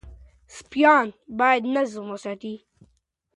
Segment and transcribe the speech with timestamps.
[0.55, 1.07] سپایان
[1.39, 2.55] باید نظم وساتي.